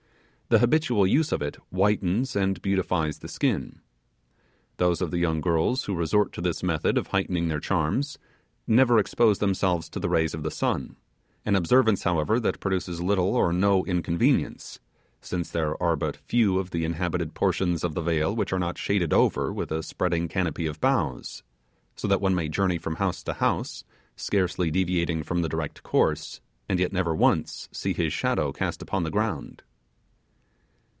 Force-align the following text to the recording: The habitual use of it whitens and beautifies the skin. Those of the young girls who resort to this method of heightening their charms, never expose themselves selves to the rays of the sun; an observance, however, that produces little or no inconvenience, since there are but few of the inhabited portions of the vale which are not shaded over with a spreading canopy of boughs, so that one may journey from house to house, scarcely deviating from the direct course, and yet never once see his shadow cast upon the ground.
The 0.53 0.59
habitual 0.59 1.07
use 1.07 1.31
of 1.31 1.41
it 1.41 1.55
whitens 1.69 2.35
and 2.35 2.61
beautifies 2.61 3.19
the 3.19 3.29
skin. 3.29 3.79
Those 4.75 5.01
of 5.01 5.09
the 5.09 5.17
young 5.17 5.39
girls 5.39 5.85
who 5.85 5.95
resort 5.95 6.33
to 6.33 6.41
this 6.41 6.61
method 6.61 6.97
of 6.97 7.07
heightening 7.07 7.47
their 7.47 7.61
charms, 7.61 8.17
never 8.67 8.99
expose 8.99 9.39
themselves 9.39 9.85
selves 9.85 9.89
to 9.91 9.99
the 10.01 10.09
rays 10.09 10.33
of 10.33 10.43
the 10.43 10.51
sun; 10.51 10.97
an 11.45 11.55
observance, 11.55 12.03
however, 12.03 12.37
that 12.37 12.59
produces 12.59 13.01
little 13.01 13.33
or 13.33 13.53
no 13.53 13.85
inconvenience, 13.85 14.81
since 15.21 15.49
there 15.49 15.81
are 15.81 15.95
but 15.95 16.17
few 16.17 16.59
of 16.59 16.71
the 16.71 16.83
inhabited 16.83 17.33
portions 17.33 17.81
of 17.81 17.93
the 17.95 18.01
vale 18.01 18.35
which 18.35 18.51
are 18.51 18.59
not 18.59 18.77
shaded 18.77 19.13
over 19.13 19.53
with 19.53 19.71
a 19.71 19.81
spreading 19.81 20.27
canopy 20.27 20.65
of 20.67 20.81
boughs, 20.81 21.43
so 21.95 22.09
that 22.09 22.19
one 22.19 22.35
may 22.35 22.49
journey 22.49 22.77
from 22.77 22.95
house 22.97 23.23
to 23.23 23.35
house, 23.35 23.85
scarcely 24.17 24.69
deviating 24.69 25.23
from 25.23 25.43
the 25.43 25.47
direct 25.47 25.81
course, 25.81 26.41
and 26.67 26.77
yet 26.77 26.91
never 26.91 27.15
once 27.15 27.69
see 27.71 27.93
his 27.93 28.11
shadow 28.11 28.51
cast 28.51 28.81
upon 28.81 29.03
the 29.03 29.09
ground. 29.09 29.63